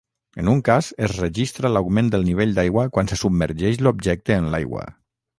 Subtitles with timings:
[0.43, 4.87] En un cas es registra l'augment del nivell d'aigua quan se submergeix l'objecte en l'aigua.